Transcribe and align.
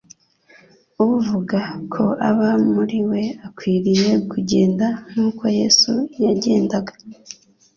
"Uvuga 1.07 1.59
ko 1.93 2.03
aba 2.29 2.49
muri 2.73 2.99
we 3.09 3.23
akwiriye 3.47 4.11
kugenda 4.31 4.87
nk'uko 5.09 5.43
Yesu 5.59 5.91
yagendaga. 6.23 6.93